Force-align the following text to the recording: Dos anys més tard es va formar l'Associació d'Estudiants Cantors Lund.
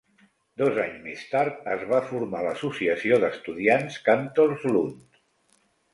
Dos 0.61 0.77
anys 0.83 0.95
més 1.07 1.25
tard 1.33 1.67
es 1.75 1.83
va 1.91 2.01
formar 2.13 2.41
l'Associació 2.47 3.19
d'Estudiants 3.25 4.03
Cantors 4.09 4.67
Lund. 4.73 5.25